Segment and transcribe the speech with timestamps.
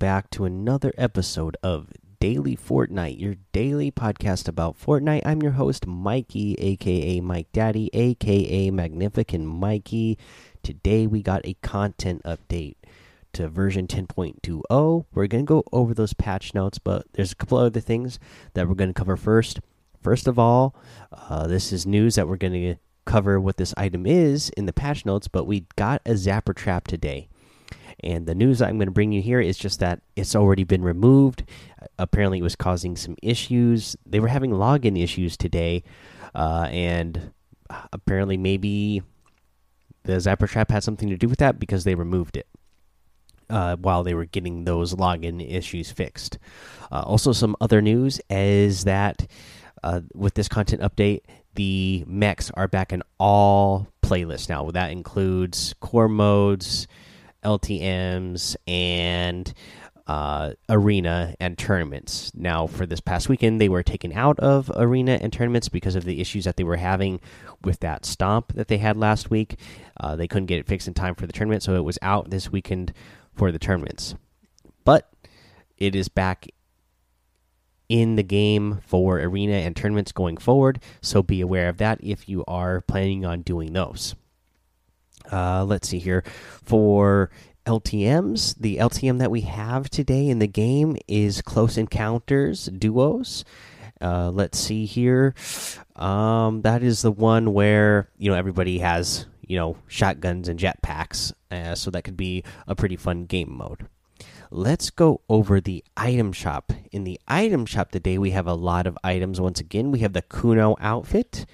[0.00, 1.88] Back to another episode of
[2.20, 5.20] Daily Fortnite, your daily podcast about Fortnite.
[5.26, 10.16] I'm your host, Mikey, aka Mike Daddy, aka Magnificent Mikey.
[10.62, 12.76] Today we got a content update
[13.34, 15.04] to version 10.20.
[15.12, 18.18] We're going to go over those patch notes, but there's a couple other things
[18.54, 19.60] that we're going to cover first.
[20.00, 20.74] First of all,
[21.12, 24.72] uh, this is news that we're going to cover what this item is in the
[24.72, 27.28] patch notes, but we got a Zapper Trap today.
[28.02, 30.82] And the news I'm going to bring you here is just that it's already been
[30.82, 31.44] removed.
[31.98, 33.96] Apparently, it was causing some issues.
[34.06, 35.82] They were having login issues today,
[36.34, 37.32] uh, and
[37.92, 39.02] apparently, maybe
[40.04, 42.46] the Zapper Trap had something to do with that because they removed it.
[43.48, 46.38] Uh, while they were getting those login issues fixed.
[46.92, 49.26] Uh, also, some other news is that
[49.82, 51.22] uh, with this content update,
[51.54, 54.70] the mechs are back in all playlists now.
[54.70, 56.86] That includes core modes,
[57.44, 59.52] LTMs, and
[60.10, 62.32] uh, arena and tournaments.
[62.34, 66.04] Now, for this past weekend, they were taken out of arena and tournaments because of
[66.04, 67.20] the issues that they were having
[67.62, 69.56] with that stomp that they had last week.
[70.00, 72.30] Uh, they couldn't get it fixed in time for the tournament, so it was out
[72.30, 72.92] this weekend
[73.36, 74.16] for the tournaments.
[74.84, 75.12] But
[75.78, 76.48] it is back
[77.88, 82.28] in the game for arena and tournaments going forward, so be aware of that if
[82.28, 84.16] you are planning on doing those.
[85.30, 86.24] Uh, let's see here.
[86.62, 87.30] For
[87.66, 93.44] LTMs, the LTM that we have today in the game is Close Encounters Duos.
[94.00, 95.34] Uh, let's see here.
[95.96, 101.32] Um, that is the one where you know everybody has you know shotguns and jetpacks,
[101.50, 103.86] uh, so that could be a pretty fun game mode.
[104.50, 106.72] Let's go over the item shop.
[106.90, 109.40] In the item shop today, we have a lot of items.
[109.40, 111.46] Once again, we have the Kuno outfit.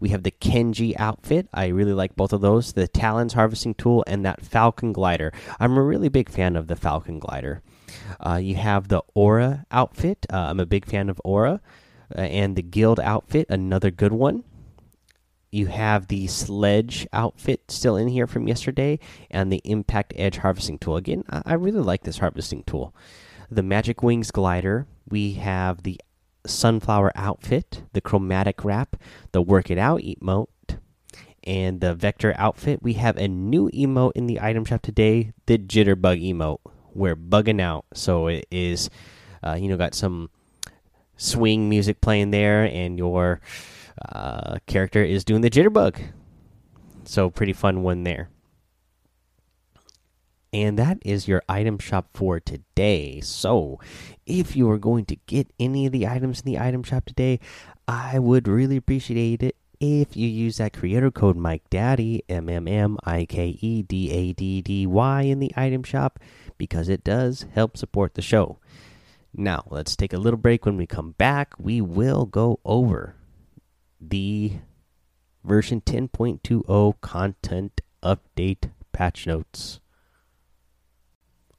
[0.00, 1.48] We have the Kenji outfit.
[1.52, 2.72] I really like both of those.
[2.72, 5.32] The Talons harvesting tool and that Falcon glider.
[5.60, 7.62] I'm a really big fan of the Falcon glider.
[8.20, 10.26] Uh, you have the Aura outfit.
[10.32, 11.60] Uh, I'm a big fan of Aura.
[12.14, 14.44] Uh, and the Guild outfit, another good one.
[15.50, 18.98] You have the Sledge outfit still in here from yesterday,
[19.30, 20.96] and the Impact Edge harvesting tool.
[20.96, 22.94] Again, I, I really like this harvesting tool.
[23.50, 24.86] The Magic Wings glider.
[25.08, 26.00] We have the
[26.46, 28.96] sunflower outfit, the chromatic wrap,
[29.32, 30.48] the work it out emote,
[31.44, 32.82] and the vector outfit.
[32.82, 36.60] We have a new emote in the item shop today, the jitterbug emote.
[36.92, 38.88] We're bugging out, so it is,
[39.42, 40.30] uh, you know, got some
[41.16, 43.40] swing music playing there, and your
[44.10, 46.00] uh, character is doing the jitterbug.
[47.04, 48.30] So pretty fun one there.
[50.54, 53.20] And that is your item shop for today.
[53.20, 53.80] So,
[54.24, 57.40] if you are going to get any of the items in the item shop today,
[57.88, 62.68] I would really appreciate it if you use that creator code Mike Daddy M M
[62.68, 66.20] M I K E D A D D Y in the item shop
[66.56, 68.58] because it does help support the show.
[69.34, 70.64] Now, let's take a little break.
[70.64, 73.16] When we come back, we will go over
[74.00, 74.52] the
[75.42, 79.80] version 10.20 content update patch notes.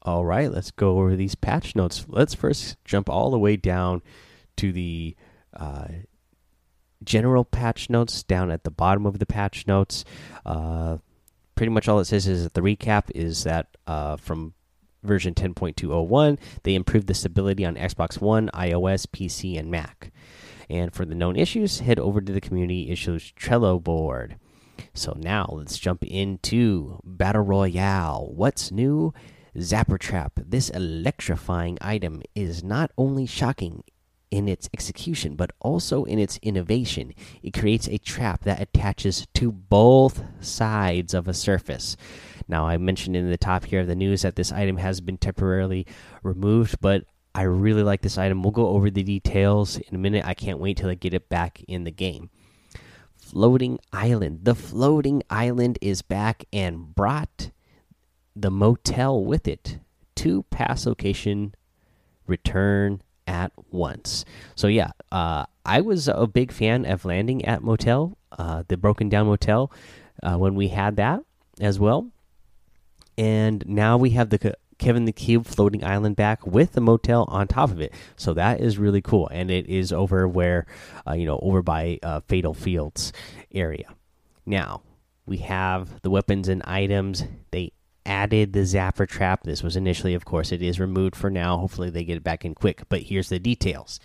[0.05, 2.05] All right, let's go over these patch notes.
[2.07, 4.03] Let's first jump all the way down
[4.57, 5.15] to the
[5.51, 5.87] uh,
[7.03, 10.05] general patch notes down at the bottom of the patch notes.
[10.45, 10.99] Uh,
[11.55, 14.53] pretty much all it says is that the recap is that uh, from
[15.01, 20.11] version 10.201, they improved the stability on Xbox One, iOS, PC, and Mac.
[20.69, 24.37] And for the known issues, head over to the community issues Trello board.
[24.93, 28.29] So now let's jump into Battle Royale.
[28.31, 29.11] What's new?
[29.57, 30.33] Zapper Trap.
[30.37, 33.83] This electrifying item is not only shocking
[34.31, 37.13] in its execution, but also in its innovation.
[37.41, 41.95] It creates a trap that attaches to both sides of a surface.
[42.47, 45.17] Now, I mentioned in the top here of the news that this item has been
[45.17, 45.87] temporarily
[46.21, 48.43] removed, but I really like this item.
[48.43, 50.25] We'll go over the details in a minute.
[50.25, 52.29] I can't wait till I get it back in the game.
[53.15, 54.41] Floating Island.
[54.43, 57.51] The floating island is back and brought
[58.35, 59.79] the motel with it.
[60.17, 61.53] To pass location
[62.25, 64.23] return at once.
[64.55, 69.09] So yeah uh, i was a big fan of landing at motel uh, the broken
[69.09, 69.71] down motel
[70.23, 71.21] uh, when we had that
[71.59, 72.09] as well.
[73.17, 77.47] And now we have the kevin the cube floating island back with the motel on
[77.47, 77.93] top of it.
[78.17, 79.29] So that is really cool.
[79.31, 80.65] And it is over where
[81.07, 83.13] uh, you know over by uh, fatal fields
[83.53, 83.89] area.
[84.45, 84.81] Now
[85.25, 87.23] we have the weapons and items.
[87.51, 87.71] They
[88.05, 89.43] added the zapper trap.
[89.43, 91.57] This was initially, of course, it is removed for now.
[91.57, 92.83] Hopefully, they get it back in quick.
[92.89, 93.99] But here's the details.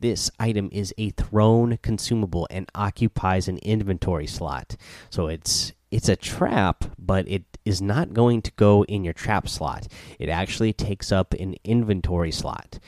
[0.00, 4.76] This item is a thrown consumable and occupies an inventory slot.
[5.10, 9.48] So it's it's a trap, but it is not going to go in your trap
[9.48, 9.88] slot.
[10.18, 12.78] It actually takes up an inventory slot.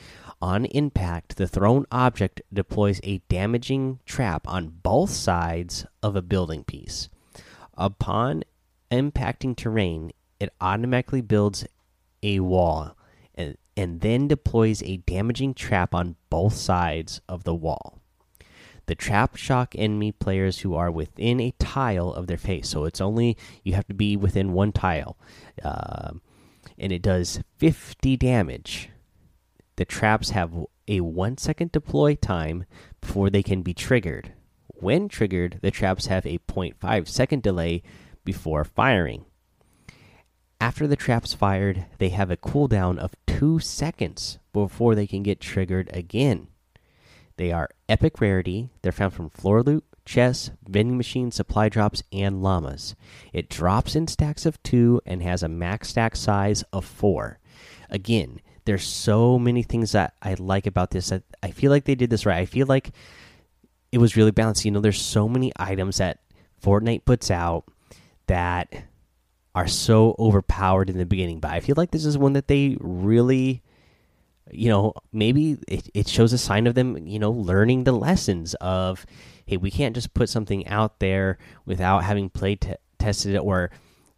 [0.41, 6.63] On impact, the thrown object deploys a damaging trap on both sides of a building
[6.63, 7.09] piece.
[7.77, 8.43] Upon
[8.91, 10.11] impacting terrain,
[10.43, 11.65] it automatically builds
[12.21, 12.95] a wall
[13.35, 17.99] and, and then deploys a damaging trap on both sides of the wall.
[18.85, 22.69] The trap shock enemy players who are within a tile of their face.
[22.69, 25.17] So it's only, you have to be within one tile.
[25.63, 26.11] Uh,
[26.77, 28.89] and it does 50 damage
[29.75, 30.53] the traps have
[30.87, 32.65] a one second deploy time
[33.01, 34.33] before they can be triggered.
[34.67, 37.83] When triggered, the traps have a 0.5 second delay
[38.23, 39.25] before firing.
[40.63, 45.41] After the traps fired, they have a cooldown of 2 seconds before they can get
[45.41, 46.47] triggered again.
[47.35, 48.69] They are epic rarity.
[48.81, 52.95] They're found from floor loot, chests, vending machines, supply drops, and llamas.
[53.33, 57.39] It drops in stacks of 2 and has a max stack size of 4.
[57.89, 61.09] Again, there's so many things that I like about this.
[61.09, 62.39] That I feel like they did this right.
[62.39, 62.91] I feel like
[63.91, 64.63] it was really balanced.
[64.63, 66.21] You know, there's so many items that
[66.63, 67.65] Fortnite puts out
[68.27, 68.85] that
[69.55, 72.77] are so overpowered in the beginning, but I feel like this is one that they
[72.79, 73.61] really
[74.51, 78.55] you know maybe it, it shows a sign of them you know learning the lessons
[78.55, 79.05] of
[79.45, 82.59] hey we can't just put something out there without having play
[82.99, 83.71] tested it or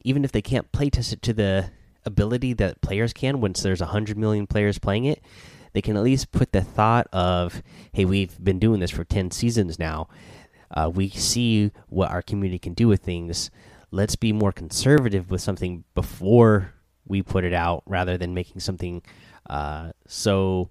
[0.04, 1.70] even if they can't play test it to the
[2.06, 5.22] ability that players can once there's 100 million players playing it
[5.76, 7.62] they can at least put the thought of
[7.92, 10.08] hey we've been doing this for 10 seasons now.
[10.72, 13.52] Uh, we see what our community can do with things
[13.96, 16.74] let's be more conservative with something before
[17.08, 19.02] we put it out rather than making something
[19.50, 20.70] uh, so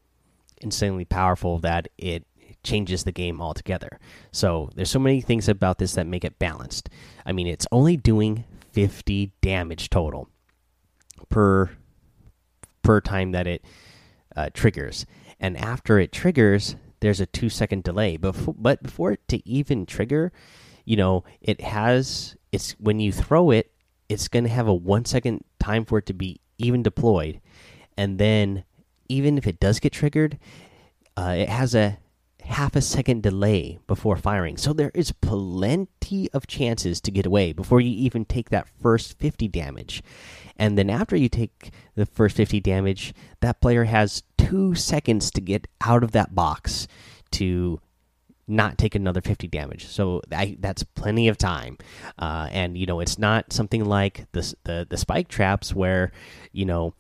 [0.61, 2.27] insanely powerful that it
[2.63, 3.99] changes the game altogether
[4.33, 6.89] so there's so many things about this that make it balanced
[7.27, 10.29] i mean it's only doing 50 damage total
[11.29, 11.71] per
[12.83, 13.65] per time that it
[14.37, 15.07] uh, triggers.
[15.41, 18.17] And after it triggers, there's a two second delay.
[18.17, 20.33] Before, but before it to even trigger,
[20.85, 23.73] you know, it has it's when you throw it,
[24.09, 27.41] it's going to have a one second time for it to be even deployed,
[27.97, 28.65] and then
[29.09, 30.39] even if it does get triggered,
[31.17, 31.99] uh, it has a
[32.45, 34.57] half a second delay before firing.
[34.57, 39.19] So there is plenty of chances to get away before you even take that first
[39.19, 40.03] 50 damage.
[40.57, 45.41] And then after you take the first 50 damage, that player has two seconds to
[45.41, 46.87] get out of that box
[47.33, 47.81] to
[48.47, 49.87] not take another 50 damage.
[49.87, 51.79] So I, that's plenty of time.
[52.19, 56.13] Uh, and, you know, it's not something like the, the, the spike traps where,
[56.53, 56.95] you know,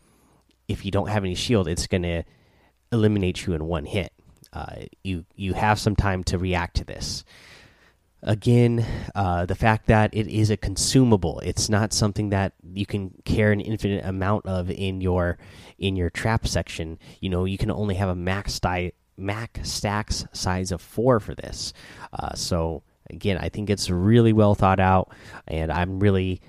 [0.68, 2.22] if you don't have any shield, it's going to
[2.92, 4.12] eliminate you in one hit.
[4.52, 7.24] Uh, you you have some time to react to this.
[8.22, 13.12] Again, uh, the fact that it is a consumable, it's not something that you can
[13.24, 15.38] carry an infinite amount of in your
[15.78, 16.98] in your trap section.
[17.20, 21.34] You know, you can only have a max die max stacks size of four for
[21.34, 21.72] this.
[22.12, 25.12] Uh, so again, I think it's really well thought out,
[25.46, 26.40] and I'm really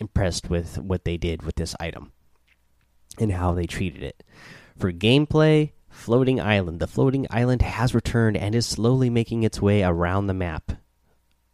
[0.00, 2.12] impressed with what they did with this item
[3.18, 4.22] and how they treated it.
[4.78, 6.80] For gameplay, floating island.
[6.80, 10.72] The floating island has returned and is slowly making its way around the map.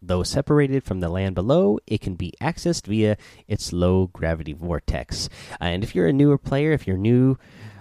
[0.01, 3.17] Though separated from the land below, it can be accessed via
[3.49, 5.29] its low gravity vortex.
[5.59, 7.39] And if you're a newer player, if you're new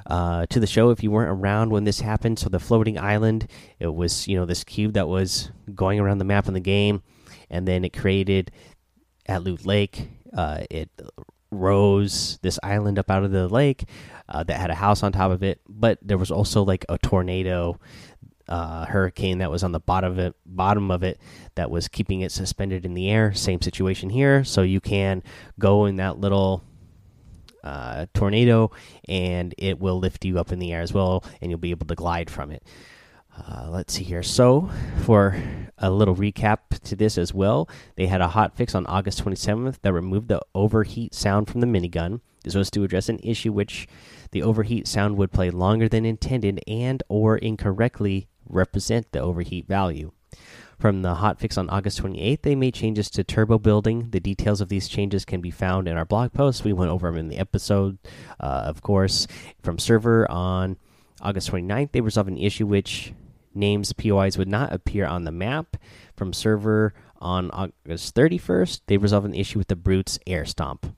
[0.07, 3.47] uh, to the show, if you weren't around when this happened, so the floating island,
[3.79, 7.01] it was you know this cube that was going around the map in the game,
[7.49, 8.51] and then it created
[9.25, 10.09] at Loot Lake.
[10.35, 10.89] Uh, it
[11.51, 13.85] rose this island up out of the lake
[14.29, 16.97] uh, that had a house on top of it, but there was also like a
[16.97, 17.79] tornado,
[18.47, 21.19] uh, hurricane that was on the bottom of it, bottom of it,
[21.55, 23.33] that was keeping it suspended in the air.
[23.33, 25.23] Same situation here, so you can
[25.57, 26.63] go in that little
[27.65, 28.71] uh, tornado,
[29.07, 31.87] and it will lift you up in the air as well, and you'll be able
[31.87, 32.63] to glide from it.
[33.37, 34.23] Uh, let's see here.
[34.23, 34.69] So,
[35.03, 35.37] for
[35.77, 39.81] a little recap to this as well, they had a hot fix on August 27th
[39.81, 42.21] that removed the overheat sound from the minigun.
[42.43, 43.87] This was to address an issue which
[44.31, 50.11] the overheat sound would play longer than intended and or incorrectly represent the overheat value.
[50.79, 54.09] From the hotfix on August 28th, they made changes to turbo building.
[54.11, 56.63] The details of these changes can be found in our blog post.
[56.63, 57.97] We went over them in the episode,
[58.39, 59.27] uh, of course.
[59.61, 60.77] From server on
[61.21, 63.13] August 29th, they resolved an issue which
[63.53, 65.77] names POIs would not appear on the map.
[66.15, 70.93] From server on August 31st, they resolved an issue with the Brutes air stomp.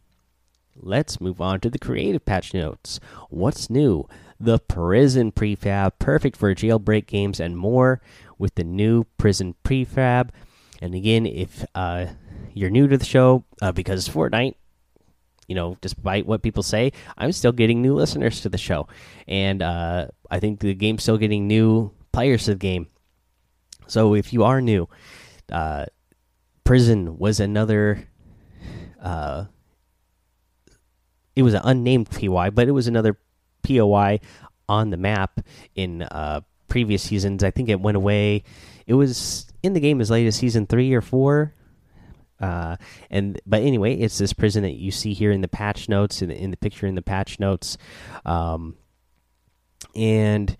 [0.80, 3.00] Let's move on to the creative patch notes.
[3.30, 4.08] What's new?
[4.40, 8.02] The Prison Prefab, perfect for jailbreak games and more,
[8.38, 10.30] with the new Prison Prefab.
[10.82, 12.08] And again, if uh,
[12.54, 14.56] you're new to the show, uh, because Fortnite,
[15.48, 18.88] you know, despite what people say, I'm still getting new listeners to the show,
[19.28, 22.88] and uh, I think the game's still getting new players to the game.
[23.88, 24.90] So if you are new,
[25.52, 25.86] uh,
[26.64, 28.08] prison was another.
[29.02, 29.46] Uh,
[31.36, 33.18] it was an unnamed POI, but it was another
[33.64, 34.20] POI
[34.68, 35.40] on the map
[35.76, 37.44] in uh, previous seasons.
[37.44, 38.44] I think it went away.
[38.86, 41.54] It was in the game as late as season three or four.
[42.40, 42.78] Uh,
[43.10, 46.30] and but anyway, it's this prison that you see here in the patch notes in
[46.30, 47.78] the, in the picture in the patch notes,
[48.26, 48.76] um,
[49.96, 50.56] and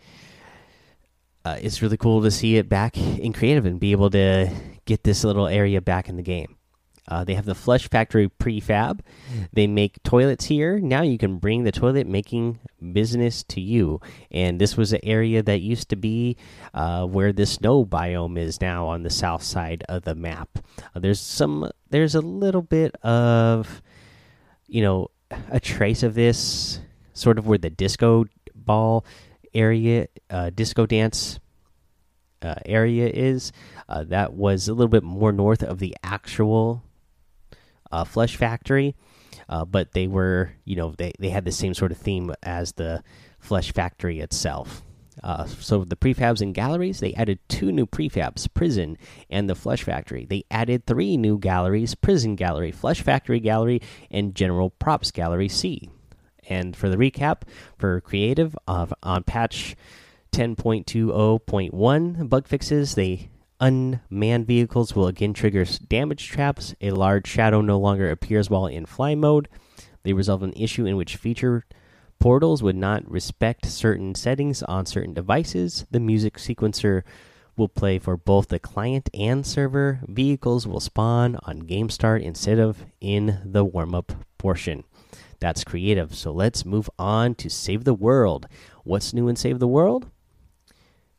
[1.46, 4.52] uh, it's really cool to see it back in creative and be able to
[4.86, 6.58] get this little area back in the game.
[7.08, 9.00] Uh, they have the Flush Factory prefab.
[9.54, 10.80] They make toilets here.
[10.80, 12.60] Now you can bring the toilet making
[12.94, 14.02] business to you.
[14.32, 16.38] And this was an area that used to be
[16.74, 20.60] uh, where the snow biome is now on the south side of the map.
[20.96, 21.72] Uh, there's some.
[21.90, 23.82] There's a little bit of,
[24.68, 25.10] you know,
[25.50, 26.82] a trace of this
[27.14, 29.06] sort of where the disco ball
[29.54, 31.40] area, uh, disco dance
[32.42, 33.52] uh, area is.
[33.90, 36.84] Uh, that was a little bit more north of the actual
[37.92, 38.96] uh, Flush Factory,
[39.50, 42.74] uh, but they were, you know, they, they had the same sort of theme as
[42.74, 43.04] the
[43.40, 44.84] Flush Factory itself.
[45.24, 48.98] Uh, so the prefabs and galleries, they added two new prefabs, Prison
[49.30, 50.26] and the Flush Factory.
[50.26, 55.90] They added three new galleries, Prison Gallery, Flush Factory Gallery, and General Props Gallery C.
[56.50, 57.42] And for the recap,
[57.78, 59.76] for creative of on patch
[60.32, 66.76] 10.20.1 bug fixes, they unmanned vehicles will again trigger damage traps.
[66.82, 69.50] A large shadow no longer appears while in fly mode.
[70.04, 71.66] They resolve an issue in which feature
[72.20, 75.86] portals would not respect certain settings on certain devices.
[75.92, 77.04] The music sequencer
[77.56, 80.00] will play for both the client and server.
[80.08, 84.84] Vehicles will spawn on game start instead of in the warm up portion.
[85.40, 86.16] That's creative.
[86.16, 88.48] So let's move on to Save the World.
[88.84, 90.10] What's new in Save the World?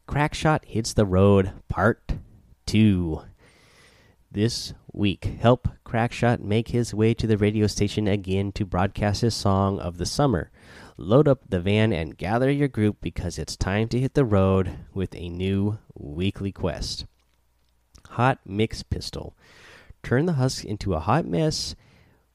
[0.06, 2.12] Crackshot hits the road, part
[2.68, 3.22] 2.
[4.30, 9.34] This week, help Crackshot make his way to the radio station again to broadcast his
[9.34, 10.50] song of the summer.
[10.98, 14.80] Load up the van and gather your group because it's time to hit the road
[14.92, 17.06] with a new weekly quest.
[18.10, 19.34] Hot Mix Pistol.
[20.02, 21.74] Turn the husk into a hot mess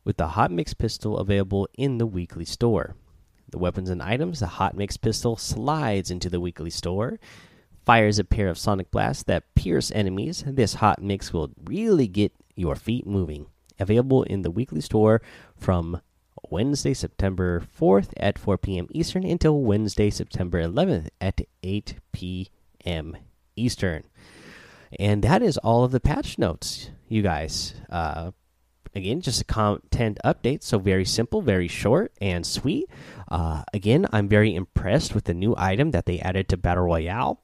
[0.03, 2.95] with the Hot Mix Pistol available in the weekly store.
[3.51, 7.19] The weapons and items the Hot Mix Pistol slides into the weekly store,
[7.85, 10.43] fires a pair of sonic blasts that pierce enemies.
[10.47, 13.47] This hot mix will really get your feet moving.
[13.79, 15.21] Available in the weekly store
[15.55, 15.99] from
[16.49, 18.87] Wednesday, September 4th at 4 p.m.
[18.91, 23.17] Eastern until Wednesday, September 11th at 8 p.m.
[23.55, 24.03] Eastern.
[24.99, 27.73] And that is all of the patch notes, you guys.
[27.89, 28.31] Uh,
[28.93, 30.61] again, just a content update.
[30.61, 32.87] So, very simple, very short, and sweet.
[33.29, 37.39] Uh, again, I'm very impressed with the new item that they added to Battle Royale.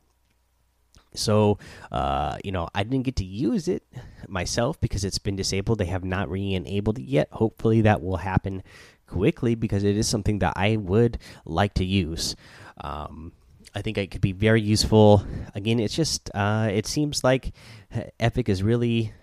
[1.14, 1.58] So,
[1.92, 3.84] uh, you know, I didn't get to use it
[4.28, 5.80] myself because it's been disabled.
[5.80, 7.30] They have not re enabled it yet.
[7.32, 8.64] Hopefully, that will happen
[9.08, 12.36] quickly because it is something that I would like to use.
[12.82, 13.34] Um,
[13.74, 15.26] I think it could be very useful.
[15.54, 17.52] Again, it's just, uh, it seems like
[18.20, 19.14] Epic is really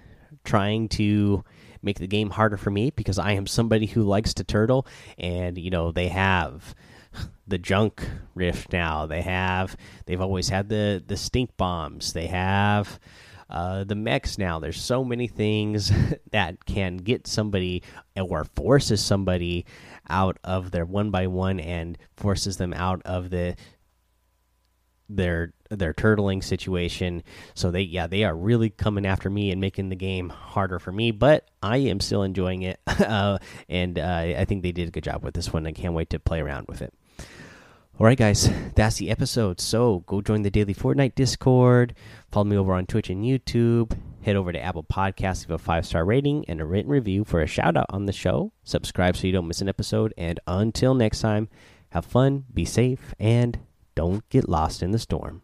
[0.45, 1.45] trying to
[1.83, 4.87] make the game harder for me because I am somebody who likes to turtle,
[5.19, 6.75] and you know they have
[7.47, 9.07] the junk rift now.
[9.07, 12.13] They have they've always had the the stink bombs.
[12.13, 12.99] They have
[13.49, 14.59] uh, the mechs now.
[14.59, 15.93] There's so many things
[16.33, 17.83] that can get somebody
[18.17, 19.65] or forces somebody
[20.09, 23.57] out of their one by one and forces them out of the
[25.09, 27.23] their their turtling situation.
[27.55, 30.93] So they yeah they are really coming after me and making the game harder for
[30.93, 31.13] me.
[31.13, 35.05] But I am still enjoying it, uh, and uh, I think they did a good
[35.05, 35.67] job with this one.
[35.67, 36.93] I can't wait to play around with it.
[37.99, 39.59] All right, guys, that's the episode.
[39.59, 41.95] So go join the daily Fortnite Discord.
[42.31, 43.99] Follow me over on Twitch and YouTube.
[44.21, 47.41] Head over to Apple Podcasts, give a five star rating and a written review for
[47.41, 48.53] a shout out on the show.
[48.65, 50.13] Subscribe so you don't miss an episode.
[50.19, 51.49] And until next time,
[51.91, 53.61] have fun, be safe, and
[53.95, 55.43] don't get lost in the storm.